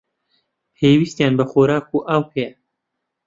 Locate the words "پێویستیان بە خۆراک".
0.77-1.85